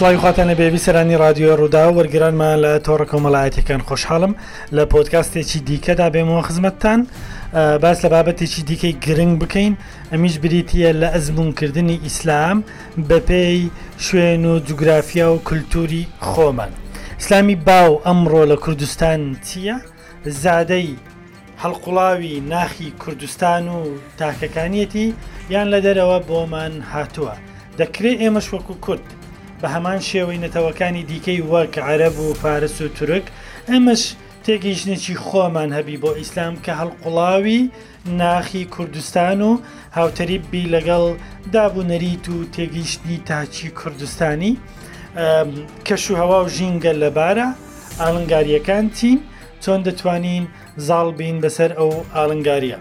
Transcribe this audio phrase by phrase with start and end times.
[0.00, 4.32] سڵی خواتانە بێوی سەرانی رادیۆ ڕوودا وەرگرانمان لە تۆڕە کۆمەڵایەتەکان خۆشحاڵم
[4.76, 7.00] لە پۆتکاستێکی دیکەدا بێمەوە خزمەتتان
[7.82, 9.72] باس لە بابەتێکی دیکەی گرنگ بکەین
[10.12, 12.58] ئەمیش بریتە لە ئەزمونکردنی ئیسلام
[13.10, 13.60] بەپێی
[14.06, 16.72] شوێن و جوگرافیا و کللتوری خۆمان
[17.20, 19.76] ئسلامی باو ئەمڕۆ لە کوردستان چییە؟
[20.42, 20.90] زادەی
[21.62, 23.78] هەڵقوڵاوی ناخی کوردستان و
[24.18, 25.06] تاکەکانیەتی
[25.54, 27.34] یان لە دەرەوە بۆمان هاتووە
[27.80, 29.06] دەکرێت ئێمەش وەکو کورد
[29.60, 33.26] بە هەمان شێوەی نەتەوەکانی دیکەی وەک عەرب و پارس و تورک
[33.70, 34.02] ئەمەش
[34.44, 37.60] تێگەیشتێکی خۆمان هەبی بۆ ئیسلام کە هەڵقوڵاوی
[38.20, 39.50] ناخی کوردستان و
[39.98, 41.04] هاوتەریبی لەگەڵ
[41.54, 44.52] دابوونەریت و تێگەیشتنی تاچی کوردستانی
[45.86, 47.48] کەش و هەوا و ژینگە لەبارە
[48.02, 49.18] ئالنگاریەکان تین
[49.62, 50.44] چۆن دەتوانین
[50.86, 52.80] زاڵ بین بەسەر ئەو ئالنگاریە.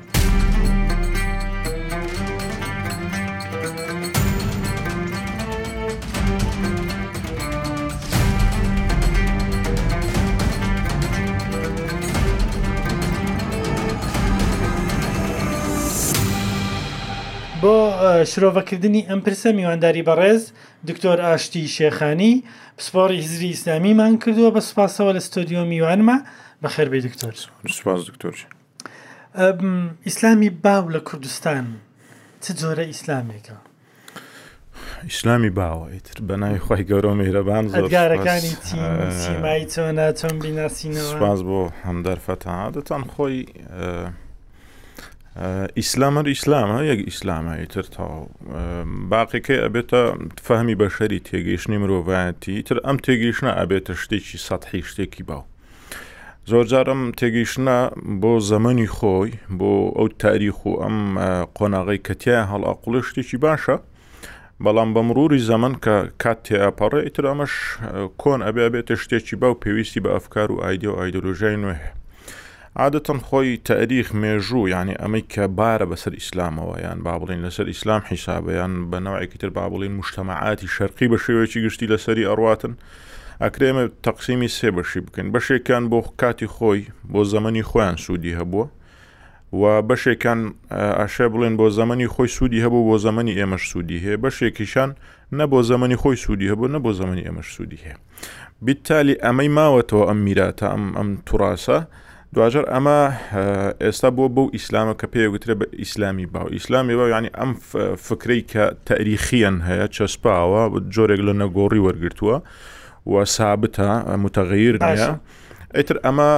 [18.23, 20.41] شرۆڤەکردنی ئەم پرسە میوانداری بەڕێز
[20.87, 22.35] دکتۆر ئاشتی شێخانی
[22.79, 26.17] پسپۆری هزری ئیسلامیمان کردووە بە سوپاسەوە لە ستۆدیۆ میوانمە
[26.63, 27.33] بە خێربی دکتۆر
[27.75, 28.35] سپاس دکتۆر
[30.05, 31.65] ئیسلامی باو لە کوردستان
[32.41, 33.55] چ جۆرە ئیسلامێکە
[35.03, 38.51] ئیسلامی باوەیتر بەناوی خی گەورە میرەبان زۆرگارەکانی
[39.23, 43.41] سیمایی چۆنا چۆن بیناسیینەوە سپاس بۆ هەمدەرفەتە دەتان خۆی
[45.79, 48.31] ئیسلامەر ئیسلامە یەک ئیسلامایی تر تاو
[49.11, 50.01] باقیەکەی ئەبێتە
[50.47, 55.43] فەهمی بەشەری تێگەیشتنی مرۆڤایەتی تر ئەم تێگەیشتە ئەبێتە شتێکی سەحی شتێکی باو
[56.51, 57.77] زۆرجارم تێگەیشتە
[58.21, 60.97] بۆ زەمەنی خۆی بۆ ئەو تاریخ و ئەم
[61.57, 63.75] قۆناغی کەتیا هەڵاقلە شتێکی باشە
[64.63, 67.53] بەڵام بە مروری زەمن کە کات تێپەڕێ ئیتر ئەمەش
[68.21, 71.75] کۆن ئەبێ بێتە شتێکی باو پێویستی بە ئەفکار و ئایدی و ئایدۆلۆژای نوێ
[72.79, 78.03] عادەتەن خۆی تەریخ مێژوو ینی ئەمەی کە بارە بەسەر ئیسلامەوە یان با بڵین لەسەر ئیسلام
[78.09, 82.73] حیسابیان بەنەوەیکی تر با بڵین مشتتەمەعاتی شەرقی بە شێوەیەکی گشتی لەسەری ئەڕاتن
[83.43, 86.81] ئەکرێمە تەقسیمی سێ بەشی بکەین بەشێکان بۆ کاتی خۆی
[87.13, 88.67] بۆ زەمەنی خۆیان سوودی هەبووە
[89.59, 90.39] و بەشێکان
[90.99, 94.89] ئاشە بڵێن بۆ زەمەنی خۆی سوودی هەبوو بۆ زەمەنی ئێمەش سوودی هەیە بەشێکیشان
[95.37, 97.97] نە بۆ زەمەنی خۆی سوودی هەبوو نە بۆ زەمەنی ئێمەش سوودی هەیە
[98.65, 101.79] بیتتالی ئەمەی ماوەتەوە ئەم میراتە ئەم ئەم توڕاسە
[102.35, 102.95] دوجار ئەمە
[103.83, 107.51] ئێستا بۆ بەو ئیسلامە کە پێوترە بە ئیسلامی باو ئیسلامی باو ینی ئەم
[108.07, 110.61] فکری کە تاریخیان هەیە چەسپاوە
[110.95, 112.37] جۆرێک لە نەگۆڕی وەرگرتووە
[113.11, 113.89] و سابتە
[114.23, 115.11] متەغیر نیە
[115.77, 116.29] ئیتر ئەمە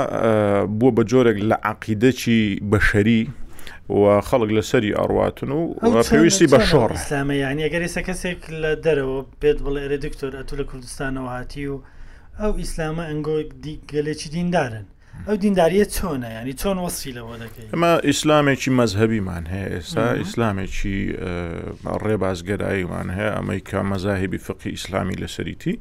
[0.80, 2.42] بووە بە جۆرێک لە عقیدەکی
[2.72, 3.22] بەشەری
[3.98, 5.64] و خەڵک لەسەری ئەڕواتن و
[6.12, 10.54] پێویستی بە شۆڕ ئسلامە یعنی ئەگەر ێستا کەسێک لە دەرەوە پێت بڵێ ئەرێ دکتۆر ئەتو
[10.60, 11.78] لە کوردستانەوە هاتی و
[12.42, 13.36] ئەو ئیسلامە ئەنگۆ
[13.92, 14.86] گەلێکی دیندارن
[15.26, 20.98] ئەو دینداریە چۆنە ینی چۆن وەسی لەوە دەکەیت ئەمە ئیسلامێکی مەذهبیمان هەیە ئێستا ئیسلامێکی
[22.06, 25.76] ڕێبازگەراییمان هەیە ئەمەی کە مەزاهبی فقی ئیسلامی لەسەریتی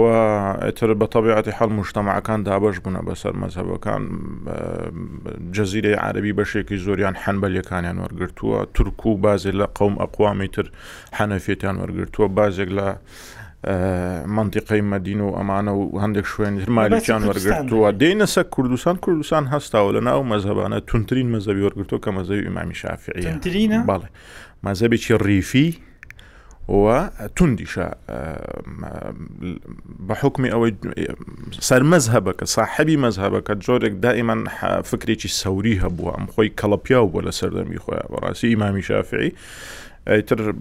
[0.00, 4.02] وتر بە تەبیعاتی حەڵ مشتتەماعەکان دابش بوونە بەسەر مەذهبەکان
[5.56, 10.66] جەزیرەی عربی بەشێکی زۆریان حەنبەلەکانیان وەرگرتووە تورک و بازێک لە قوم ئەقوامی تر
[11.18, 12.88] حەنەفێتیان وەرگرتووە بازێک لە
[14.26, 20.22] منطقەی مەدین و ئەمانە و هەندێک شوێنی مالیچان وەرگرتووە دێنەسە کوردستان کوردستان هەستاوە لە ناو
[20.32, 24.08] مەزەبانە تونترین مەزەوی وەرگرتۆ کە مەزەوی ئمامی شافعیە باڵێ
[24.66, 25.78] مەزەبێکی ڕیفی
[26.68, 27.86] و توندیشە
[30.08, 30.72] بە حکمی ئەوەی
[31.68, 34.40] سەرمەزهبە کە ساحبی مەزهبەکە جۆرێک دائیمان
[34.90, 39.30] فکرێکی سەوری هەبووە ئەم خۆی کەڵپیا بووە لە سەردەمی خۆیان بەڕاستی ئیمامی شافعی
[40.06, 40.54] تر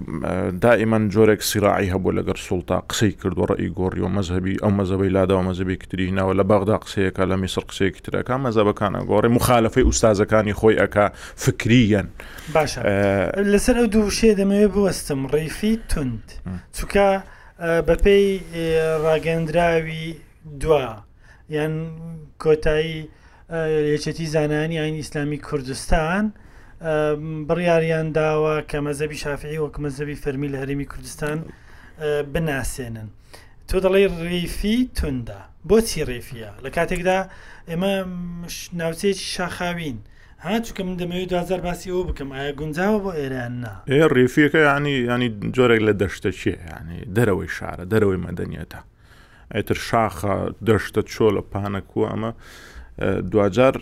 [0.61, 5.43] دائیمان جۆرێک سیراعی هەبوو لەگەر سوڵتا قسەی کردو ڕئی گۆڕی و مەذهبی ئەو مەزەبەی لاداوە
[5.49, 10.77] مەزەبی کتری ناوە لە باغدا قسەیەکە لە میسر قسەیەکی ترەکە مەزەبەکانە گۆڕی مخالفەی ئوستازەکانی خۆی
[10.81, 11.05] ئەکا
[11.43, 12.07] فکریەن
[12.55, 12.79] باشە
[13.53, 16.23] لەسەر ئەو دوو شێ دەمەوێت بوەستم ڕێفی تند
[16.77, 17.09] چووکە
[17.89, 18.27] بەپێی
[19.05, 20.05] ڕاگەندراوی
[20.61, 20.87] دوا
[21.49, 21.73] یان
[22.43, 22.99] کۆتایی
[23.93, 26.25] یەچەتی زانانی ئاین ئیسلامی کوردستان،
[27.47, 31.37] بڕیاریان داوە کە مەزەبی شافعی وەک مەزەبی فەرمی لە هەرمی کوردستان
[32.33, 33.07] بناسێنن
[33.67, 35.39] تۆ دەڵی ڕیفی توندا
[35.69, 37.19] بۆچی ڕێفیە لە کاتێکدا
[37.69, 37.91] ئێمە
[38.79, 39.97] ناوچێکی شاخاوین.
[40.65, 45.29] چکە من دەمەوێت دوزار باسی ئەو بکەم ئایا گونجاوە بۆ ئێراننا ئێ ڕێفیەکە ینی ینی
[45.55, 48.79] جۆرێک لە دەشتە چیە ینی دەرەوەی شارە دەرەوەی مەدەنیێتە
[49.55, 50.35] ئەتر شاخە
[50.67, 52.31] دەشتە چۆ لە پانەکو ئەمە
[53.01, 53.75] دوجار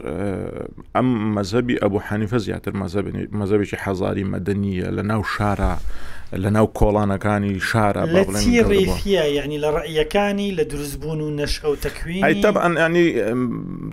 [0.96, 2.72] ئەم مەزەبی ئەبوو حەنیفە زیاتر
[3.28, 5.74] مەزەبێکی حەزاری مەدەنیە لە ناو شارە
[6.44, 12.42] لە ناو کۆڵانەکانی شارە ینی لە ڕەیەکانی لە دروستبوون و نەشەوتەکوینی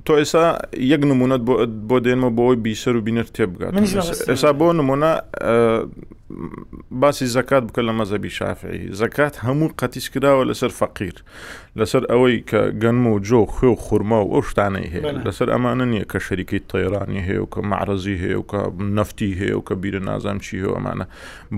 [0.07, 0.45] تۆ ئێسا
[0.93, 1.41] یەک نمونەت
[1.89, 3.73] بۆ دێنمە بۆی بیسەر و بینەر تێبگات
[4.31, 5.11] ئێسا بۆ نمونە
[6.91, 11.17] باسی زکات بکە لە مەزەبی شافعی زکات هەموو قەتیس کراوە لەسەر فەقیر
[11.79, 15.85] لەسەر ئەوەی کە گەنم و جۆ خوێ و خورما و ئەو شتانەی هەیە لەسەر ئەمانە
[15.93, 19.75] نییە کە شەریکی تەیرانی هەیە و کە معرەزی هەیە و کە نفتی هەیە و کە
[19.83, 21.07] بیرە نازام چی هەیە ئەمانە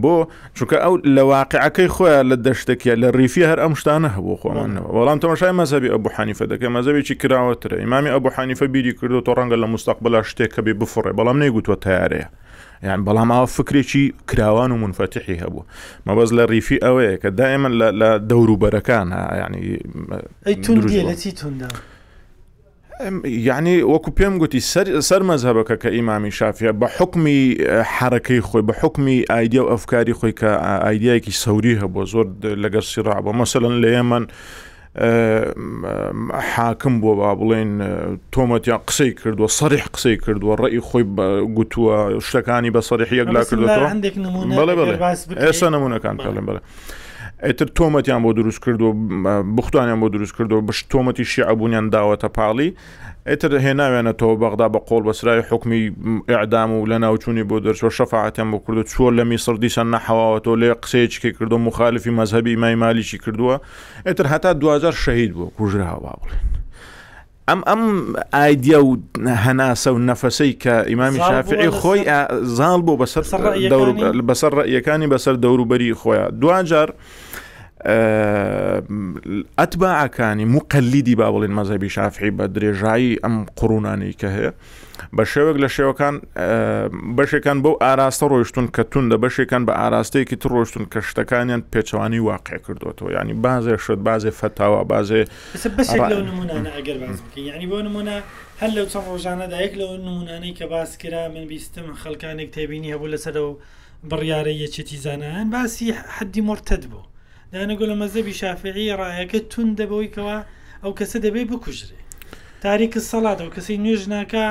[0.02, 0.16] بۆ
[0.56, 5.18] چونکە ئەو لە واقعەکەی خۆیان لە دەشتێکە لە ریفی هەر ئەم شتانە هەبوو خۆمانەوە وەڵام
[5.24, 9.66] تەماشای مەزەبی ئەبوو حنیفە دەکە مەزەبێکی کراوەترە ئیمامی ئەبوو حنیفە بیری کردو تۆ ڕەنگە لە
[9.74, 12.26] مستەقبلا شتێک کە بێ بفڕێ بەڵام نەیگوتوە تیارەیە
[12.84, 15.66] یان بەڵام ئەوە فکرێکی کراوان و منفەتحی هەبوو
[16.06, 17.68] مەبەز لە ریفی ئەوەیە کە دائمە
[18.00, 19.06] لە دەوروبەرەکان
[19.40, 19.78] ینی
[23.48, 24.60] یعنی وەکو پێم گوتی
[25.10, 27.40] سەر مەزهبەکە کە ئیمامی شافە بە حکمی
[27.94, 30.48] حرەکەی خۆی بە حکمی ئایدیا و ئەفکاری خۆی کە
[30.84, 32.26] ئایدایەکی سەوری هەبوو زۆر
[32.64, 34.20] لەگەر سیڕ بۆ مەسەن لە ئێمە
[34.92, 37.80] حاکم بووە با بڵێن
[38.32, 41.04] تۆمەتیان قسەی کردووە سەریح قسەی کردووە ڕێی خۆی
[41.56, 41.96] گوتووە
[42.26, 43.88] شتەکانی بە سەریح یەکلا کردوەوە
[44.60, 44.88] بەڵێ بڵێ
[45.46, 46.60] ئێستا نمونونەکان پێڵێن بڵێ.
[47.48, 48.92] ئەتر تۆمەتیان بۆ دروست کرد و
[49.58, 52.68] بختوانیان بۆ دروست کردو بش تۆمەتی شیعبوونیان داوەتە پاڵی
[53.28, 55.80] ئەتر هێناوێنە تۆ بەغدا بە قۆڵ بەسرای حکمی
[56.30, 60.50] ئەعدام و لە ناوچوونی بۆ دەرسەوە شەفاعەتیان بۆ کردو چوە لە میسر دیسان نەحواوە تۆ
[60.60, 63.54] لێ قسەیەکی کردو مخالفی مەذهبی مایمالیشی کردووە
[64.06, 66.61] ئەتر هەتا 2000 شەهید بوو کوژراها با بڵێن
[67.52, 67.82] ئەم ئەم
[68.32, 68.92] ئایدیا و
[69.44, 72.00] هەناسە و نەفەسەی کە ئیمامی شافعی خۆی
[72.58, 73.24] زاڵ بۆ بەسەر
[74.30, 76.88] بەسەر ڕەیەکانی بەسەر دەوروبەری خۆیان دوجار
[79.58, 84.52] ئەتباعەکانی مقللیدی با بڵین مەزەبی شافعی بە درێژایی ئەم قڕوونانی کە هەیە
[85.16, 86.14] بە شێوێک لە شێوەکان
[87.18, 92.18] بەشێکان بەو ئاراستە ڕۆیشتون کە تون دە بەشێکان بە ئاراستەیەکی تر ڕۆشتون کە شتەکانیان پێچوانی
[92.20, 95.18] واقع کردوەوە ینی بازێ شت بازێ فەتاوە بازێ
[97.52, 98.16] ینی بۆ نمونە
[98.60, 103.12] هەر لەو چەند ڕۆژانەدا یەک لەو نمونانەی کە باس کرا من بیستم خەلکانێک تێبینی هەبوو
[103.14, 103.58] لەسەر و
[104.10, 107.02] بڕیارە یەچێتی زانان باسی حدی مرتد بوو
[107.52, 110.36] دانەگو لە مەزەبی شافعی ڕایەکە تون دەبەوەی کەەوە
[110.82, 111.98] ئەو کەسە دەبێ بکوژرێ
[112.64, 114.46] تاریکە سەڵاتەوە کەسی نوێژ ناکە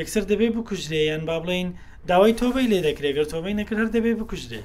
[0.00, 1.68] یەکسەر دەبێ بکوژرێ یان با بڵین
[2.10, 4.60] داوای تۆبەی لێ دەکرێت گەر تۆبەی نەکرد هەر دەبێ بکوژرێ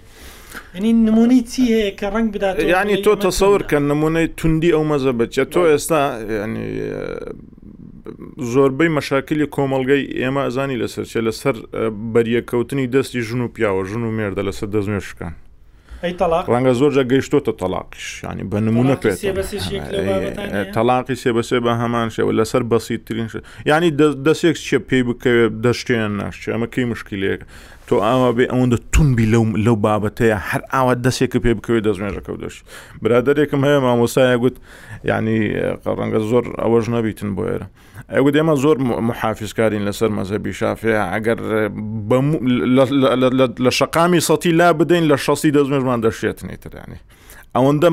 [0.75, 5.11] ینی نمونەی چی هەیە کە ڕنگ بدات ینی تۆ تەسەور کە نمونەی توندی ئەو مەزە
[5.19, 6.01] بچێ تۆ ئێستا
[6.41, 6.67] ینی
[8.53, 11.55] زۆربەی مەشاکلی کۆمەلگەی ئێمە ئەزانی لەسەر چێ لەسەر
[12.13, 15.33] بەریەکەوتنی دەستی ژن و پیاوە ژن و مێردە لەسەر دەستێشکان
[16.03, 19.19] ڕەنگە زۆرجە گەیشتۆتە تەلاقش ینی بە نمونە پێێت
[20.75, 23.27] تەلاقی سێبەسێ بە هەمان شێوە لەسەر بەسیترین
[23.71, 23.91] ینی
[24.27, 27.41] دەسێک چێ پێی بکەوێت دەشتێن ناشت ئەمە کەی مشکلێک
[27.89, 32.55] تۆ ئاوا بێ ئەوەندە تونبی لەو لەو بابەتەیە هەر ئاوا دەسێکە پێ بکەوێت دەستمێژەکەوت دەش
[33.01, 34.55] برادێکم هەیە مامۆسایە گوت
[35.09, 35.39] ینی
[35.99, 37.67] ڕەنگە زۆر ئەوەش نەبیتن بۆ ئێرە
[38.15, 38.77] ئەگوت ئێمە زۆر
[39.09, 41.37] محافزکارین لەسەر مەزەبی شافەیە ئەگەر
[43.65, 46.99] لە شقامی سەتی لا بدەین لە شەسی دەستمێژمان دەشێتنی ترانی
[47.55, 47.89] ئەوەندە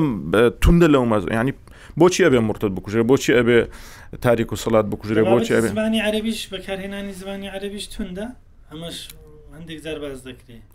[0.61, 1.53] توندە لەو مەز ینی
[1.99, 3.59] بۆچی ئەبێ مرتت بکوژێ بۆچی ئەبێ
[4.25, 8.27] تاریک و سەڵات بکوژێ بۆچی ئەبێ زمانی عربیش بەکارهێنانی زمانی عربیش توندە
[8.71, 8.97] ئەمەش
[9.57, 10.67] هەندێک زار باز دەکرێت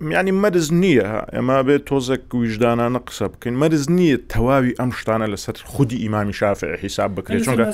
[0.00, 5.56] میانی مەرز نییە ئەمە بێت تۆزێک ویژدانانە قسە بکەین مەرز نییە تەواوی ئەم شتانە لەسەر
[5.74, 7.64] خودی ئیمامی شافع حیساب بکرێت چونکە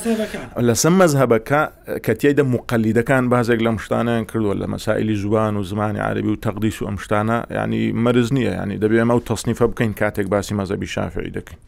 [0.69, 1.61] لەسم مەزهبەکە
[2.05, 6.77] کە تێدا مقللیدەکان بازێک لەم شتانیان کردووە لە مەسائلی زبان و زمانی عربی و تەقدیس
[6.83, 10.87] و ئەم شتانە ینی مەرز نییە ینی دەبێت ئەمە و تەسنیفە بکەین کاتێک باسی مەزەبی
[10.95, 11.61] شافعی دەکەین.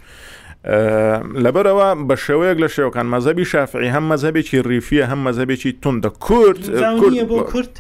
[1.45, 6.63] لەبەرەوە بە شێوەیەک لە شێوەکان مەزەبی شافعی هەم مەزەبێکی ریفیە هەم مەزەبێکی توندە کورد
[7.55, 7.75] کورد.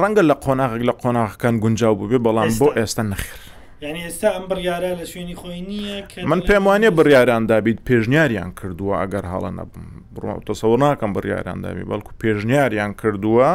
[0.00, 3.40] ڕەنگە لە قۆناغێک لە قۆناغەکان گونجاو ببێ بەڵام بۆ ئێستا نەخیر
[3.84, 8.94] یعنی ئێستا ئەم بڕیاە لە شوێنی خۆی نییە من پێم وانێ بڕیاران دابیت پێژنیاریان کردووە
[9.02, 9.84] ئەگەر هەڵە نەبم
[10.48, 13.50] تەسەور ناکەم بڕیاران دابی بەڵکو پێژنیاریان کردووە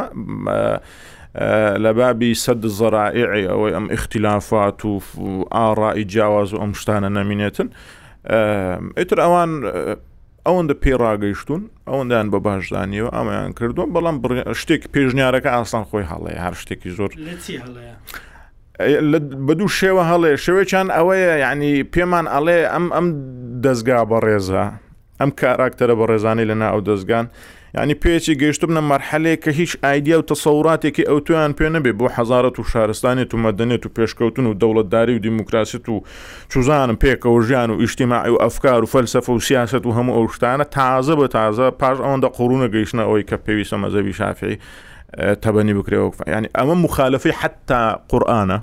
[1.84, 4.92] لە بابی سەد زەرائعی ئەوەی ئەم اختیلافات و
[5.56, 7.68] ئاڕای جیاواز و ئەم شتانە نەمینێتن
[9.00, 9.50] ئیتر ئەوان
[10.48, 14.16] ئەوەندە پێڕاگەیشتون ئەوەندان بە باشدانیەوە ئەمایان کردووە بەڵام
[14.60, 17.10] شتێک پێژنیارەکە ئاسان خۆی هەڵەیە هەر شتێکی زۆر
[19.46, 23.06] بە دوو شێوە هەڵێ شێوێکیان ئەوەیە یعنی پێمان ئەڵێ ئەم ئەم
[23.64, 24.64] دەستگا بە ڕێزە
[25.20, 27.26] ئەم کاراکتەرە بە ڕێزانی لەنا ئەو دەستگان.
[27.80, 32.06] ینی پێچی گەیشتم لە مەرحەلەیە کە هیچ ئایدیا و تەسەوراتێکی ئەو تویان پێ نەبێ بۆ
[32.16, 35.96] حەزارەت و شارستانێت و مەدەنێت و پێشکەوتن و دەوڵەتداری و دیموکراسیت و
[36.52, 40.66] چوزانم پێکەوە ژیان و ئیشتیماعی و ئەفکار و فەلسەفە و سیاست و هەموو ئەو شتانە
[40.76, 44.56] تازە بە تازە پاش ئەوەندە قڕونە گەیشتە ئەوەی کە پێویستە مەزەوی شافی
[45.44, 48.58] تەبەنی بکرێەوە ینی ئەمە مخالفی حتا قورآانە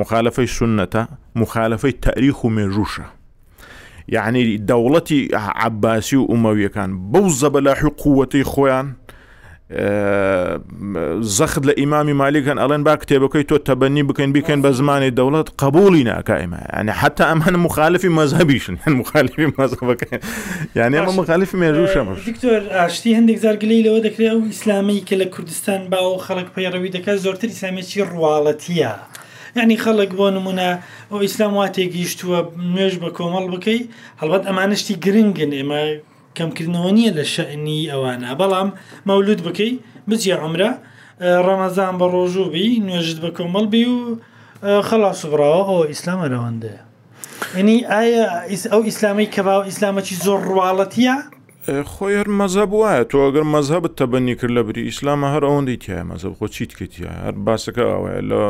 [0.00, 1.02] مخالفەی سنەتە
[1.40, 3.06] مخالفەی تاریخ و مێژوشە
[4.08, 8.84] یعنی دەوڵەتی عباسی و ئومەویەکان بەو زەبە لە حقوەتی خۆیان
[11.38, 16.04] زەخت لە ئیمامی مالیکن ئەڵێن با کتێبەکەی تۆ تەبەنی بکەین بیکەن بە زمانی دەوڵەت قبولی
[16.04, 20.18] ناکائمە ینی حتا ئەم هەن مخالفی مەذهبیشن هەن مخالفی مەذهبەکە
[20.76, 25.80] یعنی ئەمە مخالفی مێژوشەمە دکتۆر ئاشتی هەندێک زارگلی لەوە دەکرێت و ئیسلامی کە لە کوردستان
[25.90, 28.92] باوە خەڵک پەیڕەوی دەکات زۆرتر ئیسلامێکی ڕواڵەتیە
[29.56, 30.68] ینی خەڵک بۆ نمونە
[31.10, 32.38] ئەو ئیسلام وا تێگەیشتووە
[32.72, 33.80] نوێژ بە کۆمەڵ بکەی
[34.20, 35.80] هەڵبەت ئەمانشتی گرنگن ئێمە
[36.38, 38.68] کەمکردنەوە نییە لە شعنی ئەوانە بەڵام
[39.08, 39.72] مەولود بکەی
[40.08, 40.70] بچی عمرە
[41.46, 43.98] ڕەمەزان بە ڕۆژوو بی نوێژت بە کۆمەڵ بی و
[44.88, 46.80] خلاص سوبراوە ئەو ئیسلامە ڕەوەندەیە
[47.60, 48.24] ینی ئایا
[48.72, 51.16] ئەو ئیسلامی کەوا و ئیسلامەکی زۆر ڕواڵەتە؟
[51.92, 56.04] خۆی هەر مەزەب وایە تۆ ئەگەر مەزەبت تەبنی کرد لە بری ئیسلامە هەر ئەوەندەی تایە
[56.10, 58.42] مەزەب خۆ چیت کردە هەر باسەکە ئەوەیە لە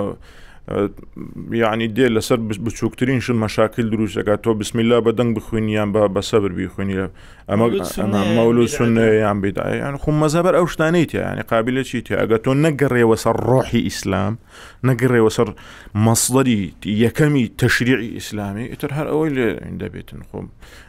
[1.53, 7.09] یعنی دێ لەسەر بچووکترین شن مەشاکل دروستەکە تۆ بسمیلا بەدەنگ بخوینیان بە بەسەبر بیخوێنی
[7.51, 13.37] ئەمەمەولو سونیان بیدایان خو مەزەبەر ئەو شتانەی تیانی قابلە چی تێ ئەگە تۆ نەگەڕێوە سەر
[13.49, 14.35] ڕۆحی ئیسلام
[14.89, 15.49] نەگەڕێوە سەر
[16.07, 16.63] مەسڵەری
[17.05, 19.49] یەکەمی تەشریعی ئیسلامی ئیتر هەر ئەوەی لێ
[19.83, 20.47] دەبێتن خۆم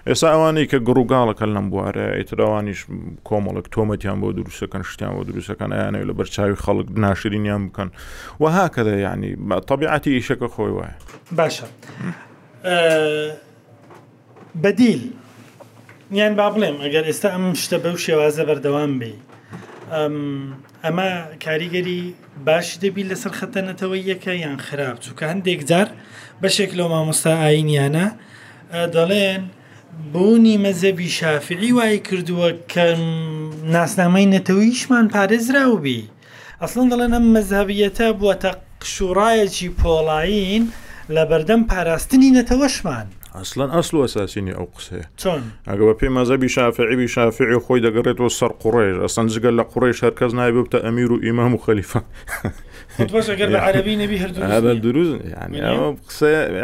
[0.10, 2.82] ئێستا ئەوانەی کە گڕووگاڵەکە لەم بوارە ئیترراوانیش
[3.28, 7.90] کۆمەڵک تۆمەتیان بۆ دروستەکەن شتیان بۆ دروستەکەن یانەوە لە بەرچاوی خەڵک ناشرینیان بکەن
[8.44, 9.32] وهاکەدا ینی
[9.70, 10.96] تەبیعەتی ئیشەکە خۆی وایە
[11.38, 11.68] باشە
[14.64, 15.02] بەدیل
[16.20, 19.16] یان با بڵێم ئەگەر ئێستا ئەم شتە بەو شێوازە بەردەوام بی
[20.86, 21.10] ئەمە
[21.46, 22.02] کاریگەری
[22.46, 25.88] باشی دەبی لەسەر خەتەنەتەوە یەکە یان خراپ چووکە هەندێک جار
[26.44, 28.08] بەشێک لەو مامۆستا ئاینیانە
[28.96, 29.44] دەڵێن
[30.14, 32.86] بوونی مەزەبی شافعی وای کردووە کە
[33.76, 36.02] ناسنامەی نەتەویشمان پارێزراوبی
[36.62, 38.52] ئەسڵن دەڵێن ئەم مەذهبیەتە بووە تا
[38.84, 40.64] قشوڕایەکی پۆڵایین
[41.16, 43.06] لە بەردەم پاراستنی نەتەوەشمان.
[43.40, 48.52] ئەسلەن ئەسل ئەساسینی ئەو قسەیە چۆن ئەگە بە پێی مەزەبی شافعیبی شافعی خۆی دەگەڕێتەوە سەر
[48.62, 52.02] قوڕێژ ئەسەن جگەل لە قوڕێش هەرکەس نایب بتە ئەمیر و ئیمام و خەلیفە
[53.00, 53.30] دروست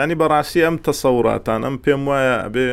[0.01, 2.67] ینی بەڕاستی ئەم تەسەوراتان ئەم پێم وایە ئەبێ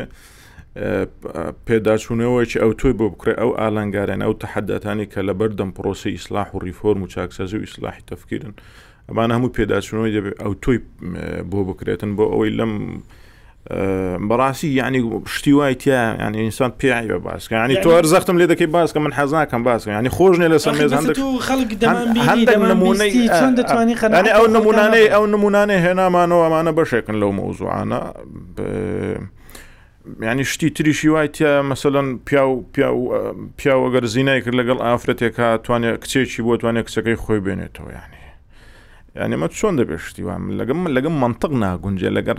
[1.67, 6.59] پێداچوونەوەی ئەو توی بۆ بکرێ ئەو ئالانگارێن ئەو تەحەداتانی کە لە بەردەم پرۆسی ئیسلاح و
[6.65, 8.53] ریفۆرم و چاکسەزی و ئیسلاحی تەفکردن
[9.09, 10.77] ئەمان هەموو پێداچنەوەی دەبێت ئەو تۆی
[11.51, 12.73] بۆ بکرێتن بۆ ئەوەی لەم
[14.29, 14.99] بەڕاستی یعنی
[15.35, 19.13] شتی وای تیا ینی ئینسان پێی بە باسکە ینی تۆ زەختم لێ دەکەی باسکە من
[19.19, 20.91] حەزناکەم باسکە ینی خۆشنێ لە سەرێز
[22.29, 23.29] هەندێک نمونەی
[24.35, 28.01] ئەو نمونانەی ئەو نمونانەی هێنامانەوە ئەمانە بەشێکن لەو مۆزوعانە
[30.21, 32.07] ینی شتی تریشی وای تیا مەسەەن
[33.59, 38.16] پیاوەگەر زیینای کرد لەگەڵ ئافرەتێکا توانێت کچێکی بۆ توانێت کچەکەی خۆی بێنێتەوە ینی
[39.21, 42.37] یانێمە چۆن دەبێشتیوان لەگەم لەگەم منطق ناگونجێ لەگەر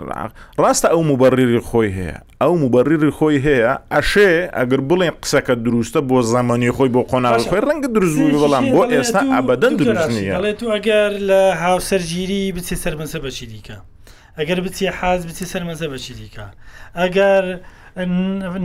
[0.61, 6.17] ڕاستە ئەو مبەرریری خۆی هەیە ئەو مبەرریری خۆی هەیە ئەشێ ئەگەر بڵێن قسەکە دروستە بۆ
[6.33, 11.11] زمانی خۆی بۆ قۆناڵ خۆی ڕەنگە درزوی بەڵام بۆ ئێستا ئابدەن دروست نیە تو ئەگەر
[11.29, 13.77] لە هاوسەرگیری بچێ سەرمەسە بەچی دیکە
[14.39, 16.45] ئەگەر بچێ حاز بچێ سەرمەزە بەچی دیکە
[16.99, 17.43] ئەگەر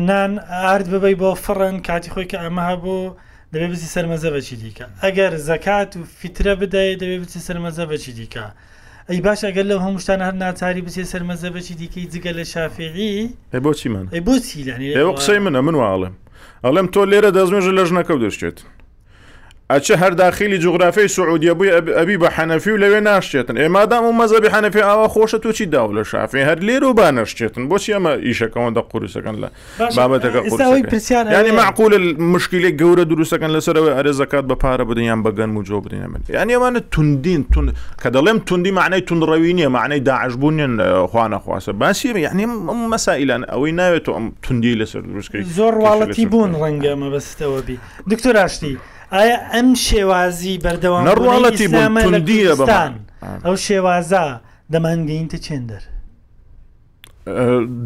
[0.09, 3.00] نان ئارد ببی بۆ فڕەن کاتی خۆی کە ئەمە هەبوو
[3.55, 8.47] دەبێ بچی سەرمەزە بەچی دیکە ئەگەر زەکات و فترە بدایە دەبێ بچی سەرمەزە بەچی دیکە
[9.09, 13.15] ئەی باش ئەگەر لەو هەمووشتان هەر ناچاری بچێ سەرمەزە بەچی دیکەی جگە لە شافعی
[13.67, 14.61] بۆچی من بۆچی
[15.19, 16.15] قسەی منە من وواڵم
[16.65, 18.59] ئەڵێم تۆ لێرە دەزمێژە لە ژنەکە دەشتێت
[19.71, 24.76] ئەچە هەرداخیلی جوغرافی سعودیە بووی ئەبی بە حەنەفی و لەوێ ناشتێتن ئێمادام و مەزەبی حەنەفی
[24.83, 29.37] ئاوا خۆشە تو چی داو لە شافی هەر لێر و بانەشتێتن بۆچی ئەمە ئیشەکەەوەدا قورسەکەن
[29.42, 29.49] لە
[29.97, 30.61] بابەتەکە
[31.33, 36.21] ینی معقول مشکلی گەورە دروستەکەن لەسەرەوە ئەرێزەکات بە پارە بدەیان بەگەن و جۆ بدەین من
[36.28, 40.73] یعنی ئەمانە توندین تون کە دەڵێم توندی معنای تونڕەوی نیە معنای داعشبوونین
[41.06, 42.47] خوانەخواسە باسی یعنی
[42.90, 47.78] مەسائلان ئەوەی ناوێت تۆ ئەم توندی لەسەر دروستکەی زۆر وڵەتی بوون ڕەنگە ئەمە بەستەوە بی
[48.11, 48.76] دکتۆراشتی.
[49.14, 51.68] ئایا ئەم شێوازی بەردەوام نڕواڵەتی
[52.28, 52.92] دیە بەستان
[53.47, 54.25] ئەو شێوازە
[54.73, 55.83] دەمانگەینتە چێندەر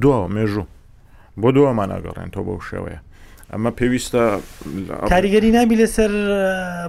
[0.02, 0.66] دوا مێژوو
[1.40, 3.00] بۆ دووەمان ئەگەڕێن تۆ بەو شێوەیە
[3.52, 4.24] ئەمە پێویستە
[5.12, 6.10] کاریگەری نابی لەسەر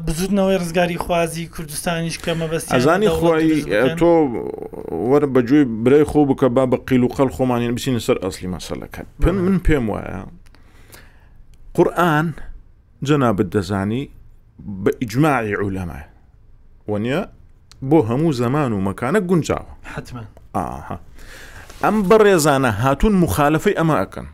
[0.05, 3.63] بزودنەوەی ڕزگاری خوازی کوردستانیش کەمە بەست ئەزانی خۆی
[3.99, 4.11] تۆ
[5.11, 9.01] وەرە بەجوێی برای خۆ بکە با بە قیل و خەل خۆمانین بچینە سەر ئەسلی مەسەلەکە
[9.21, 10.25] پن من پێم وایە
[11.75, 12.27] قورآن
[13.07, 14.03] جەنابەت دەزانی
[14.65, 15.99] بەئجمماعی عولەمە
[16.91, 17.21] وەنیە
[17.89, 19.73] بۆ هەموو زەمان و مەکانە گونجاوە
[21.83, 24.27] ئەم بەڕێزانە هاتوون مخالفەی ئەمە ئەەکەن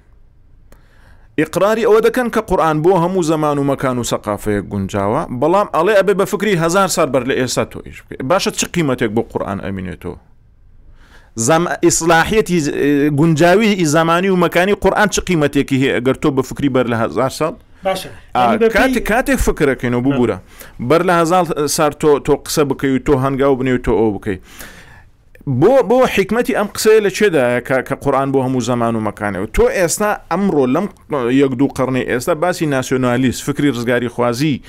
[1.43, 5.93] ئقراری ئەوە دەکەن کە قورآن بۆ هەموو زەمان و مەکان و سەقافەیە گونجاوە بەڵام ئەڵێ
[5.99, 7.97] ئەبێ بە فکری هزار سال بەر لە ئێستا تۆیش
[8.29, 10.17] باشە چ قیمەتێک بۆ قورآن ئەمینێتەوە
[11.85, 12.59] ئیسلاحەتی
[13.19, 17.29] گونجاوی زمانی و مەکانی قورآن چ قیمەتێکی هەیە ئەگەر تۆ بە فکری بەر لە هزار
[17.39, 17.53] ساڵ
[19.09, 20.37] کاتێک فکرەکەین و ببوورە
[20.89, 21.43] بەر لە هزار
[21.75, 21.91] سار
[22.25, 24.41] تۆ قسە بکەی و تۆ هەنگاو بنی و تۆ ئەو بکەیت
[25.47, 29.69] بۆ بۆ حکمەتی ئەم قسەیە لە چێدایە کە قورآان بۆ هەموو زەمان و مەکانەوە تۆ
[29.71, 30.89] ئێستا ئەمڕۆ لەم
[31.41, 34.61] یەک دوو قڕنی ئێستا باسی ناسیۆنالیست فکری ڕزگاری خوازی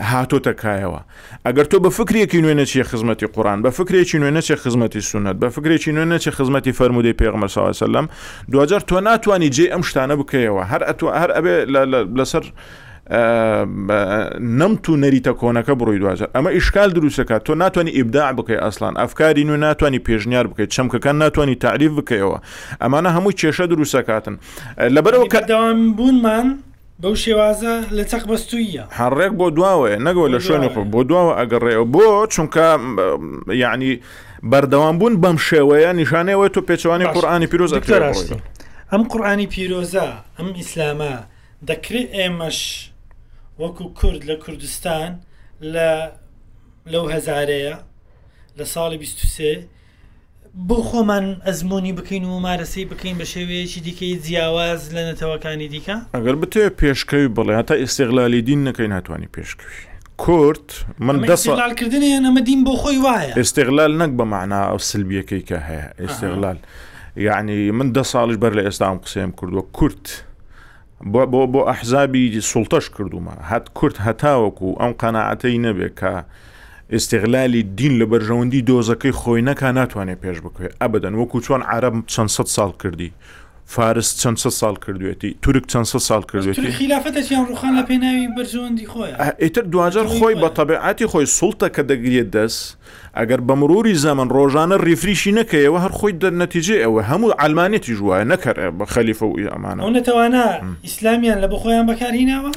[0.00, 1.00] هاتۆتەکایەوە
[1.46, 5.48] ئەگەر تۆ بە فکرێکی نوێنە چیە خزمەتی قورآان بە فکرێکی نوێنە چێ خزمەتی سونەت بە
[5.54, 8.06] فکرێکی نوێنە چێ خزمەتی فەرمودەی پێغمەساوەسەلم
[8.50, 11.56] دوجار تۆ ناتوانانی جێ ئەم شتانە بکەیەوە هەر ئەتوە هەر ئەبێ
[12.18, 12.44] لەسەر
[13.10, 19.98] نەمتونەریتە کۆنەکە بڕۆی دوازار ئەمە ئیشکال دروستەکە تۆ ناتوانانی ئیبدا بکەی ئەسلان ئەفکاری نو ناتوانانی
[20.04, 22.40] پێشنیار بکەیت چەمکەکان ناتوانانی تعریف بکەیەوە
[22.82, 24.38] ئەمانە هەموو کێشە دروستەکاتن
[24.94, 26.58] لەبەرەوە کە داوام بوونمان.
[27.02, 31.84] بەو شێوازە لە تەق بەستویە هەڕێک بۆ دواوەیە نەگەوە لە شوێنی خۆ بۆ دواوە ئەگەڕێەوە
[31.94, 32.66] بۆ چونکە
[33.62, 33.90] یعنی
[34.50, 37.70] بەردەوام بوون بەم شێوەیە نیشانەوە تۆ پێچوانی قورآانی پیرۆز
[38.92, 40.06] ئەم قورآانی پیرۆزە
[40.38, 41.14] ئەم ئیسلامە
[41.70, 42.58] دەکرێت ئێمەش
[43.62, 45.10] وەکو کورد لە کوردستان
[45.74, 45.88] لە
[46.92, 47.74] لەو هەزارەیە
[48.58, 49.66] لە ساڵی 23
[50.68, 56.36] بۆ خۆمان ئەزمموی بکەین و مارەسی بکەین بە شێوەیەکی دیکەی جیاواز لە نەتەوەکانی دیکە ئەگەر
[56.42, 59.78] بتێ پێشکەوی بڵێ هەتا ئێستێغلالی دین نەکەین هاتوانی پێشکەوی
[60.16, 60.70] کورت
[61.06, 65.86] من دەسڵالکردنی ئەمە دین بۆ خۆی وایە ئێستێغلال نەک بە معنا ئەو سلبیەکەی کە هەیە
[66.02, 66.58] ئێستێغلال
[67.26, 70.06] یعنی من دە ساڵش بەر لە ئێستا ئەم قسەم کردووە کورت.
[71.08, 76.12] بۆ بۆ ئەحزابی سوڵتەش کردومە هەت کورت هەتاوەکو ئەم قەنەعەتەی نەبێت کە
[76.92, 82.28] ئێستیغلالی دین لە بەرژەوەندی دۆزەکەی خۆی نەکە ناتوانێت پێش بکوێت ئەبدەن وەکو چۆن عرب چەند
[82.56, 83.12] سال کردی
[83.66, 89.10] فارس چەند سال کردوێتی تورک چەند سال کردوێتی خلافەتیان ڕوخان لە پێناوی بەرژەوەندی خۆی
[89.42, 92.78] ئیتر دوجار خۆی بە تەبعاتی خۆی سوڵتە کە دەگرێت دەست
[93.20, 98.56] ئەگەر بە مروری زەمن ڕۆژانە ریفریشی نەکەیەوە هەر خۆی دەنەتیجێ ئەوە هەموو ئالمانێتی ژواە نەکەر
[98.78, 100.42] بە خەلیفە و ئەمانە نەتەوانە
[100.86, 102.50] ئیسلامیان لە بخۆیان بەکاریناوە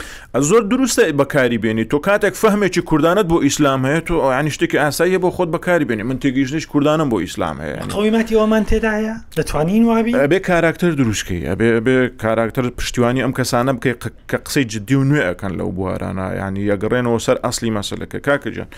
[0.50, 5.20] زۆر دروستە بەکاری بێنی تۆ کاتێک فەهمێکی کوردانت بۆ ئیسلام هەیە تۆ ئەنی شتێکی ئاساییە
[5.24, 10.40] بۆ خۆت بەکاری بێنی من تێگەیشتش کوردانم بۆ ئیسلام هەیە قویماتیەوەمان تێدایە دەتوانین وابی ئەبێ
[10.50, 13.96] کاراکتەر دروستکەی ئەبێ کاراکتەر پشتیوانی ئەم کەسانە بکەی
[14.32, 18.70] کە قسەی جدی و نوێ ئەەکەن لەو بوارانە ینی یەگەڕێنەوە سەر ئەسلی مەسلەکە کاکەجان.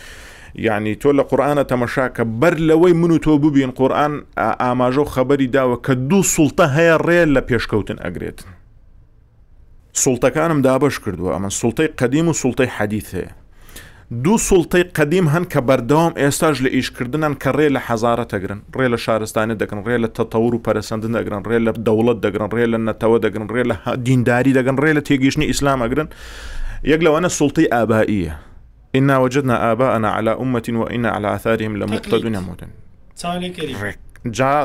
[0.63, 5.47] یعنی تۆ لە قورآانە تەمەشاکە بەر لەوەی من و تۆ ببین قورآن ئاماژە و خەبەری
[5.55, 8.39] داوە کە دوو سوڵتە هەیە ڕێل لە پێشکەوتن ئەگرێت
[9.95, 13.31] سوڵتەکانم دابش کردووە ئەمە سوڵتەی قدیم و سوڵتەی حەدیث هەیە
[14.23, 18.87] دوو سوڵتەی قدیم هەن کە بەردەوام ئێستاش لە ئیشکردنان کە ڕێ لە حەزارە دەگرن ڕێ
[18.93, 22.77] لە شارستانی دەگەن ڕێ لە تەتەور و پەرسەندن دەگرن ڕێ لە دەوڵەت دەگرن ڕێ لە
[22.87, 26.07] نەتەوە دەگرن ڕێ لە دینداری دەگەن ڕێ لە تێگەیشتنی ئیسلام ئەگرن
[26.91, 28.33] یەک لەوانە سوڵتەی ئاباییە
[28.97, 32.69] إنا وجدنا آباءنا على أمة وإنا على آثارهم لمقتدون مودن
[34.25, 34.63] جا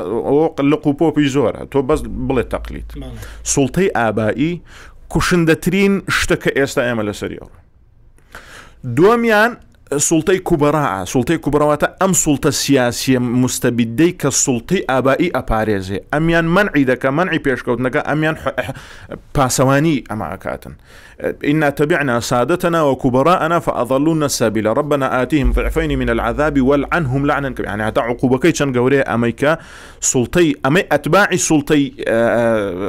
[0.73, 2.91] لە قوپۆپی زۆرە تۆ بەس بڵێ تەقلیت
[3.55, 4.53] سوڵتەی ئابایی
[5.13, 7.59] کوشندەترین شتە کە ئێستا ئێمە لەسەری ئەوە
[8.97, 9.53] دووەمیان
[9.99, 17.05] سوڵتەی کوبرا سوڵتەی کوبرەوەتە ئەم سوڵتە سیاسیە مستەبیدەی کە سوڵتی ئابایی ئەپارێزێ ئەمیان منعی دەکە
[17.11, 18.37] منعی پێشکەوتنەکە ئەمیان
[19.35, 20.75] پاسەوانی ئەماکاتن
[21.45, 27.87] إنا تبعنا سادتنا وكبراءنا فأضلونا السبيل ربنا آتيهم ضعفين من العذاب والعنهم لعنا كبيرا يعني
[27.87, 29.59] حتى عقوبكي چن گوري امريكا
[30.01, 31.93] سلطي امي اتباعي سلطي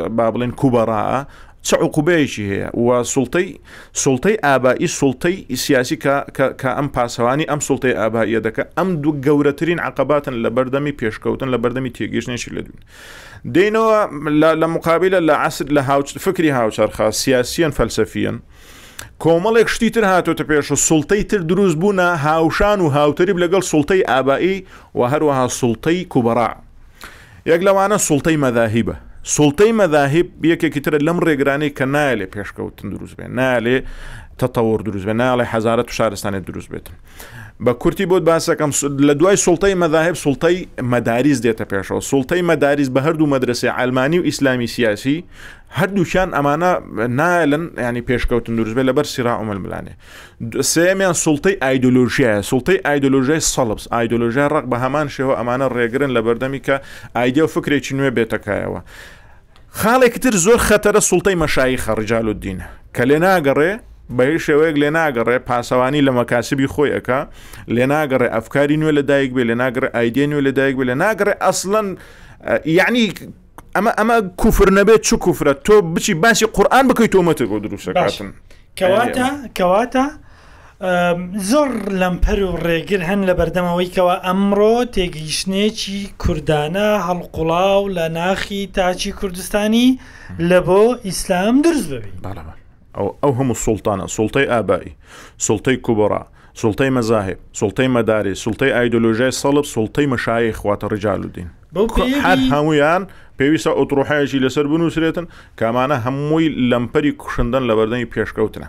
[0.10, 1.28] بابلين كبراء
[1.64, 3.50] چ عقوبەیەکی هەیە و سڵتەی
[3.98, 5.96] سڵتەی ئابایی سڵتەی سیاسی
[6.34, 11.58] کە ئەم پاسەوانی ئەم سڵتەی ئاباە دەکە ئەم دوو گەورەترین عقباتن لە بەردەمی پێشکەوتن لە
[11.64, 12.82] بەردەمی تێگەشتێکی لە دوین
[13.56, 14.00] دێنەوە
[14.62, 18.38] لە مقابلە لە عسد لە هاوچ فکری هاوچەرخە سیاسیان فەلسەفیان
[19.24, 24.66] کۆمەڵێک شتی تر هاتۆتە پێشە سڵتەی تر دروست بوون هاوشان و هاوتریب لەگەڵ سڵتەی ئابایی
[24.96, 26.50] و هەروەها سڵتەی کوبڕا
[27.52, 33.16] یەک لەوانە سڵتەی مەداهیبە سڵتەی مەداهب یەکێکی ترە لەم ڕێگرانی کە نایە لێ پێشکەوتن دروست
[33.18, 33.78] بێ نالێ
[34.42, 36.96] تەتەوەر دروست بێ ناڵێ هزارە تو شارستانی دروست بێتن.
[37.66, 38.72] بە کورتی بۆت باسەکەم
[39.08, 40.58] لە دوای سڵتەی مەداهب سڵتەی
[40.94, 45.18] مەداریز دێتە پێشەوە سڵتەی مەداریز بە هەردوو مەدرسێ ئالمانی و ئیسلامی سیاسی
[45.80, 46.72] هەردووشان ئەمانە
[47.20, 49.94] نالن ینی پێشکەوتن دروستبێ لەبەر سیرا عململانێ
[50.74, 56.62] سێمیان سڵتەی ئایدۆلۆژیە سڵتەی ئایدۆلۆژای سەڵبس ئایدۆلۆژای ڕق بە هەمان شێوە ئەمانە ڕێگرن لە بەردەمی
[56.68, 56.76] کە
[57.18, 58.80] ئایدە و فکرێکی نوێ بێتەکایەوە.
[59.80, 63.72] خاڵێکتر زۆر خەتەرە سوڵتەی مەشایی خەرجال و دینە کە لێ ناگەڕێ
[64.20, 67.08] بەی شێوەیەک لێ ناگەڕێ پاسەوانی لە مەکاسبی خۆی ئەک
[67.76, 70.96] لێ ناگەڕێ ئەفکاری نوێ لە دایک بێ لە ناگەڕێ ئایدێن نوێ لە دایک بێ لە
[71.04, 71.88] ناگەڕێ ئەسڵەن
[72.80, 73.04] یعنی
[73.76, 78.30] ئەمە ئەمە کوفر نەبێت چ کوفرە تۆ بچی باسی قورآان بکەی تۆمەتە بۆ دروستەکاتن
[78.80, 80.06] کەواتە کەواتە
[81.52, 81.70] زۆر
[82.02, 89.90] لەمپەر و ڕێگر هەن لە بەردەمەوەیکەوە ئەمڕۆ تێگەیشتێکی کوردانە هەڵقوڵاو لە ناخی تاچی کوردستانی
[90.50, 92.54] لە بۆ ئیسلام درست ببی بەڵەوە
[92.98, 94.92] ئەو ئەو هەموو سوڵتانە سوڵتەی ئابایی
[95.46, 96.20] سوڵتەی کوبڕا
[96.62, 101.50] سوڵتەی مەزاهب سوڵتەی مەداری سوڵتەی ئایدۆلۆژای سەڵب سوڵتەی مەشای خواتە ڕجالودین
[102.24, 103.04] حد هەمویان
[103.40, 105.26] پێویستە ئۆتروحایەکی لەسەر بنووسرێتن
[105.60, 108.68] کامانە هەمووی لەمپەری کوشندن لە بەردەنی پێشکەوتنە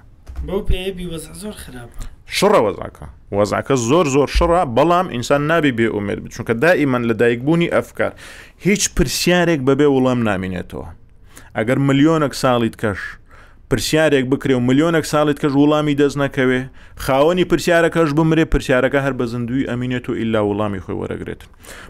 [1.43, 1.91] زۆر خراپ
[2.37, 3.07] شڕە وەزاکە
[3.37, 8.13] وەزاکە زۆر زۆر شڕە بەڵام ئینسان نابی بێ ئومێر بچونکە دائیمەن لە دایکبوونی ئەفکار
[8.67, 10.87] هیچ پرسیارێک بەبێ وڵام نامینێتەوە
[11.57, 12.99] ئەگەر ملیۆنێک ساڵیت کەش
[13.73, 16.61] پرسیارێک بکرێ و ملیۆنێک ساڵت کەژ وڵامی دەست نەکەوێ
[17.05, 21.41] خاوەنی پرسیارەکەش بمرێ پرسیارەکە هەر بە زندوی ئەمینێت و ئللا وڵامی خۆی وەرەگرێت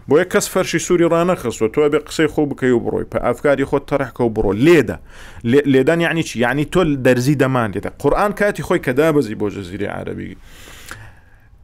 [0.07, 3.65] بۆ یە کەس فەرشی سووری ڕانەخستوە تۆ بێ قسەی خۆ بکەی و بڕۆی پە ئافکاری
[3.69, 4.97] خۆت تەڕحکە و بڕۆ لێدا
[5.43, 10.35] لێدان یعنی چی یعنی تۆ دەرزی دەمان لێدا قورآان کاتی خۆی کەدابزی بۆ جززیری عربی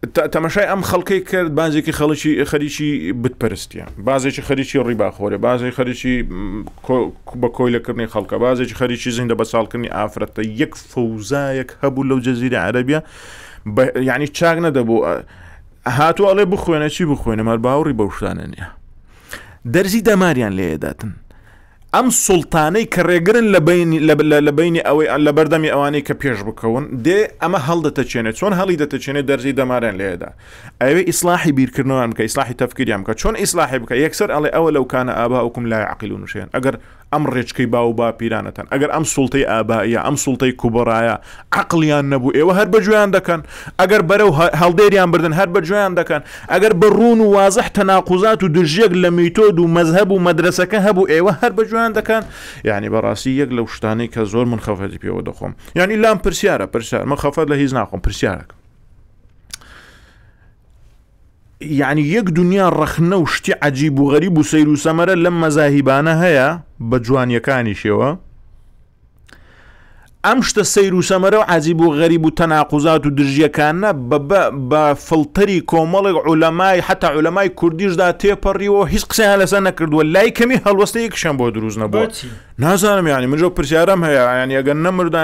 [0.06, 2.92] تەمەشای ئەم خەڵکی کرد بازێکی خەڵکی خەریکی
[3.24, 6.24] بتپەرستە بازێکی خەریکی ڕیباخۆرە بازی خەریکی
[7.42, 13.00] بە کۆیلەکردنی خەڵکە بازێکی خەریکی زیندە بە ساڵکردنی ئافرەتە یەک فەوزایەک هەبوو لەو جەزیرە عەربیە
[14.10, 15.00] ینی چاک نەدەبوو
[16.00, 18.70] هاتووەڵێ بخوێنە چی بخوێنە مەەر باوەڕی بەوشتانە نییە
[19.74, 21.12] دەرزی دەماریان لێداتن
[21.98, 23.46] ئەم سوڵتانەی کە ڕێگرن
[24.46, 29.26] لە بینی ئەوەی لە بەردەمی ئەوانەی کە پێش بکەون دێ ئەمە هەڵدەتەچێنێت چۆن هەڵی دەتەچێنێت
[29.30, 30.30] دەرزی دەمارێن لێدا
[30.82, 35.40] ئەوێ ئیسلاحی بیرکردنەوەم کە ئیسلاحی تەفکریان کە چۆن ئیسلاحی بکە یەکسەر ئەڵێ ئەوە لەوکانە ئابا
[35.48, 36.76] وکم لای عقیل و نوشێن ئەگەر
[37.14, 41.16] ئەم ڕێچکەی با و با پیرانەتەن ئەگەر ئەم سوڵتەی ئاباە ئەم سوڵتەی کوبڕایە
[41.62, 43.42] عقلیان نەبوو ئێوە هەر بەجویان دەکەن
[43.82, 46.22] ئەگەر بەرەو هەڵدێریان بردن هەر بەجویان دەکەن
[46.54, 51.34] ئەگەر بڕون و وازەح تەناقوزات و درژێک لە میتۆد و مەزهب و مەدرسەکە هەبوو ئێوە
[51.42, 52.24] هەر بەجویان شتوان دەکەن
[52.66, 57.04] یعنی بەڕاستی یەک لەو شتانی کە زۆر من خەفەتی پێوە دەخۆم یعنی لام پرسیارە پرسیار
[57.06, 58.56] من خەفەت لە هیچ ناخۆم پرسیارەکە
[61.62, 66.16] یعنی یەک دنیا ڕەخنە و شتی عجیب و غەریب و سیر و سەمەرە لەم مەزاهیبانە
[66.24, 66.50] هەیە
[66.90, 68.18] بە جوانیەکانی شێوە
[70.28, 73.94] ئەم شتە سیر و سەمەرە و عزیب و غەریب و تەناقوزات و درژیەکانە
[74.70, 81.00] بە فڵتری کۆمەڵێک عولەمای حتا عولەمای کوردیشدا تێپەڕیەوە هیچ قسەیان لەسەر نەکردووە لای کەمی هەڵوەستی
[81.08, 82.08] یەکشەم بۆ دروست نەبوو
[82.60, 85.24] نازانم ینی منجۆ پرسیارم هەیە یان ئەگەن نەمردا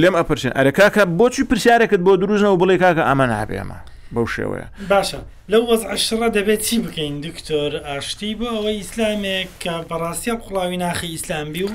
[0.00, 3.76] لێم ئەپرسین ئەرەکاکە بۆچی پرسیارێکت بۆ دروستنەوە بڵێ کاکە ئەمە نابێمە
[4.14, 5.18] بەو شێوەیە باشە
[5.52, 11.62] لەو وەزعشڕە دەبێت چی بکەین دکتۆر ئاشتی بۆ ئەوەی ئیسلامێک کە بەڕاستیە قوڵاوی ناخی ئیسلامبی
[11.64, 11.68] و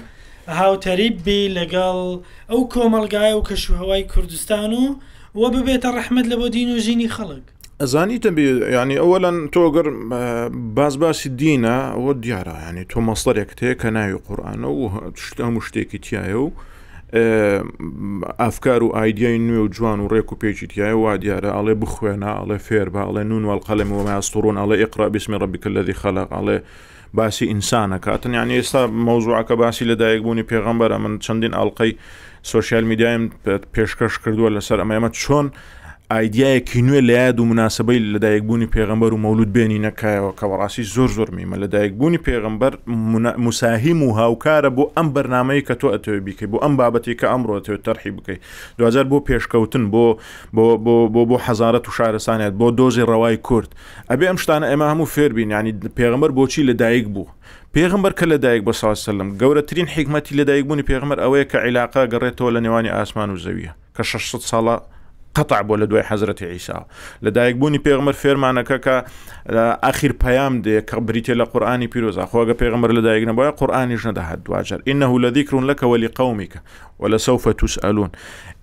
[0.47, 4.95] هاوتەریب بی لەگەڵ ئەو کۆمەلگایە و کەشوهوای کوردستان و
[5.35, 7.43] وە ببێتە ڕەحمد لە بۆ دین و ژینی خەڵک
[7.81, 8.29] ئەزانیتە
[8.77, 9.87] ینی ئەوەن تۆگەر
[10.77, 14.83] باز باسی دینە ئەوە دیارە ینی تۆ مەسڵەرێکت هەیە کە ناوی قورآانە و
[15.45, 16.51] هەموو شتێکی تایە و
[18.39, 22.31] ئافکار و ئایدای نوێ و جوان و ڕێک و پێچی تایە وا دیارە ئەڵێ بخوێنە
[22.39, 26.57] ئەڵێ فێر بە ئەڵێ نونوال قەلم ومەاستڕون ئەڵێ ئقرا بسمی ڕبیکە لەدی خەلق ئەڵێ
[27.13, 31.93] باسی ئینسانە کاتن یان ئێستا مەوزوعکە باسی لەدایک بوونی پێغمبەر من چەندین ئاڵلقەی
[32.43, 33.23] سوسیال میدیایم
[33.73, 35.47] پێشکەش کردووە لەسەر ئەمەمە چۆن
[36.15, 41.09] ئایدایەکی نوێ لە یاد و مناسبەی لەدایکبوونی پێغمبەر و مەولود بێنی نەکایەوە کە ڕاستی زۆر
[41.17, 42.73] زۆر میمە لەدایکبوونی پێغمبەر
[43.45, 47.81] مساهیم و هاوکارە بۆ ئەم بەرنمەیە کە تۆ ئەتەوێ بیکەیت بۆ ئەم بابەتی کە ئەمڕۆەتەوێت
[47.87, 48.39] تەرحی بکەیت
[48.79, 50.05] دوزار بۆ پێشکەوتن بۆ
[50.85, 53.69] بۆ بۆ حزارەت و شارەسانێت بۆ دۆزی ڕەوای کورد
[54.11, 57.27] ئەبێ ئەم شتانە ئێمە هەموو فێربین ینی پێغمبەر بۆچی لەدایک بوو
[57.75, 62.93] پێغمبەر کە لەدایک بە ساسەلم گەورەترین حیکمەتی لەدایکبوونی پێغمەر ئەوەیە کە عیلاقا گەڕێتەوە لە نێوانی
[62.97, 64.77] ئاسمان و زەویە کە 600 ساڵە
[65.37, 66.85] قطع بۆ لە دوای حەزرەتی عیسا
[67.23, 68.95] لە دایکبوونی پێغمەر فێرمانەکە کە
[69.83, 74.39] ئاخیر پەیام دێ کە بریتێ لە قورآانی پیرۆزا خۆگە پێغمەر لە دایک نەبواە قورآانیش نەداهات
[74.45, 76.59] دوواجار ئینەه لە دیکرون لەکەوەلی قومیکە
[77.01, 78.09] وە لە سەوفە تووس ئەلون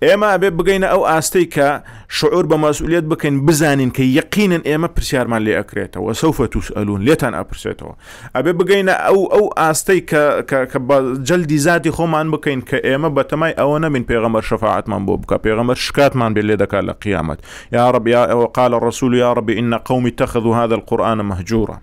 [0.03, 1.69] ئێمە ئەبێ بگەینە ئەو ئاستەی کە
[2.17, 7.33] شعور بە مەسئولێت بکەین بزانین کە یەقینن ئێمە پرسیارمان لێ ئەکرێتەوە سەوفە تووس ئەلون لێتان
[7.39, 7.93] ئەپرسێتەوە
[8.35, 10.21] ئەبێ بگەینە ئەو ئەو ئاستەی کە
[11.27, 16.31] جلدی زیاتی خۆمان بکەین کە ئێمە بەتەمای ئەوە نەبین پێغەمە شەفاعتمان بۆ بکە پێغەمە شکاتمان
[16.35, 17.39] بێ لێ دەکات لە قیامەت
[17.75, 21.77] یا ڕب یا ئەوە قالە ڕسول یا ڕبی إن قومی تەخذ هذا القورآە مەهجوورە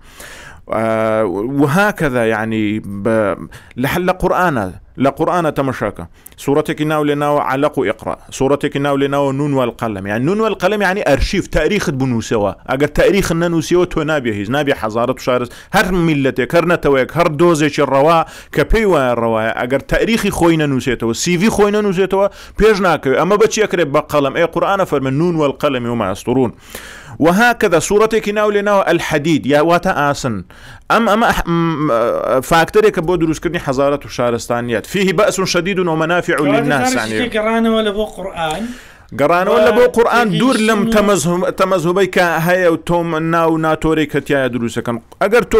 [1.59, 2.63] وهكذا يعني
[3.77, 6.03] لحل قرآن لە قورآە تەمەشاکە
[6.45, 10.53] سوورەتێکی ناو لە ناوە عالق و ئقرا سوورەتێکی ناو لە ناوە نونوال قەلم یان نونوال
[10.55, 15.85] قەلم ینی ئەرشیف تاریخت بنووسەوە ئەگەر تاریخ نەنووسیەوە تۆ نابێ هیچ نابێ حزارت شارز هەر
[16.07, 18.19] میلەتێک هەر نەتەوەیەک هەر دۆزێکی ڕەوا
[18.55, 22.25] کە پێی وایە ڕەوایە ئەگەر تاریخی خۆی نەنووسێتەوە سیوی خۆی نەنووسێتەوە
[22.59, 26.51] پێش ناکەوێت ئەمە بەچیەکرێت بە قەڵم ئێ قورآە فەرمە نونوال قەلمی و ماستورون.
[27.21, 30.35] وهاکەدا سوورەتێکی ناو لێناوە ئەلحەدید یاواتە ئاسن
[30.91, 31.25] ئەم ئەمە
[32.49, 38.05] فاکتەرێکە بۆ دروستکردنی حزارەت و شارستانیت فیهی بەسون شدید و نۆمەنافی عولناسانی گەڕانەوە لە بۆ
[38.15, 38.61] قورآن.
[39.19, 40.81] گەڕانەوە لە بۆ قورآن دوور لەم
[41.59, 45.59] تەمەزهوبەی کە هەیە و تۆم ناو ناتۆری کەتیایە دروستەکەن ئەگەر تۆ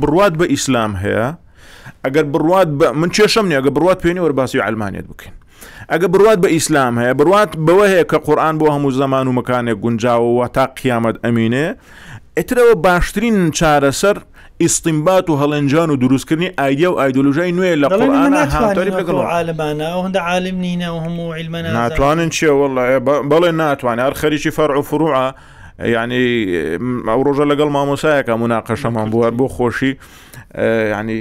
[0.00, 1.26] بڕات بە ئیسلام هەیە
[2.04, 2.68] ئەگەر بڕات
[3.00, 5.34] من کێشەم نیە گە بڕات پێێنی وەرباسی ئەلمانیت بکەین
[5.92, 9.76] ئەگە بڕات بە ئیسلام هەیە بڕات بەوە هەیە کە قورآان بۆ هەموو زەمان و مکانێک
[9.84, 11.66] گونجاوەوە تا قیامەت ئەمینێ
[12.36, 14.16] ئێترەوە باشترین چارەسەر
[14.62, 20.98] ئیسیمبات و هەڵنجان و دروستکردنی ئایدیا و ئایدۆلژای نوێ لە عالمانە هەندە عالم نینە و
[21.04, 22.72] هەموو علمە ناتوانن چێوەڵ
[23.30, 25.28] بەڵێ ناتوانێت هەر خەریکی فەر و فروعە.
[25.84, 26.22] یعنی
[27.08, 29.92] ئەو ڕۆژە لەگەڵ مامۆسایەکە مناقەشەمان بوار بۆ خۆشی
[30.98, 31.18] ینی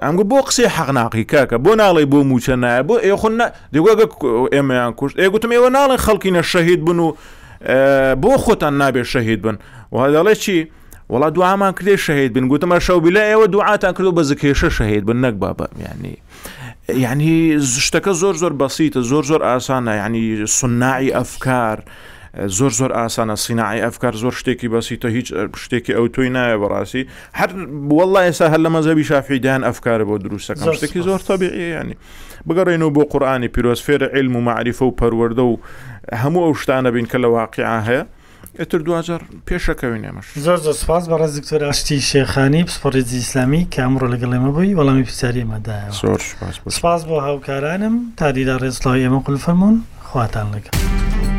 [0.00, 3.32] ئەمگو بۆ قسێ حەقناقی کاکە بۆ ناڵی بۆ موچە نایە بۆ ئێخون
[3.74, 4.06] دیگوگە
[4.54, 7.08] ئێمەیان کوشت ئێگوتم ئێوە ناڵی خەڵکینە شەهید بن و
[8.22, 9.56] بۆ خۆتان نابێت شەهید بن
[9.92, 10.58] وهدەڵێ چی؟
[11.12, 15.34] وڵا دوعامان کردێ شەهید بن گوتمە شەوبیلا ئێوە دوعاتان کردو بە زکێشە شەهید بن نەک
[15.42, 16.14] بابە ینی
[17.04, 17.36] ینی
[17.72, 21.78] زشتەکە زۆر زۆر بەسیتە زۆر زۆر ئاسانە ینی سناعی ئەفکار
[22.34, 25.28] زۆر زۆر ئاسانە سینناعی ئەفکار زۆر شتێکی بەسیتە هیچ
[25.64, 27.04] شتێکی ئەو توی نایە بەڕاستی
[27.40, 27.50] هەر
[27.88, 31.96] بوەڵ ئێسا هەر لە مەزەبی شافیدان ئەفکارە بۆ دروستەکەم شتێکی زۆر تەبیعیانی
[32.48, 35.54] بگەڕێنەوە بۆ قورآانی پیرۆسفێرە علم و معریفە و پەروەەردە و
[36.22, 38.02] هەموو ئەو شتانە بین کە لە واقعیان هەیە
[38.60, 44.06] ئەتر دوجار پێشەکەوی نێمەش زۆر زۆر سپاس بە ڕێز دکتۆر ئاشتی شێخانی پسپۆرێزی ئیسلامی کامڕۆ
[44.14, 45.90] لەگەڵێمە بووی وەڵامی پرسیاری مەدایە
[46.68, 49.76] سپاس بۆ هاوکارانم تا دیدا ڕێزڵاوی ئێمە قلفەرمونون
[50.08, 51.31] خواتان لەگە.